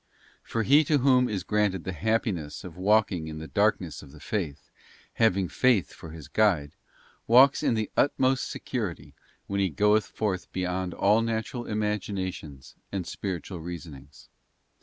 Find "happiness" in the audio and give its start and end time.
1.93-2.63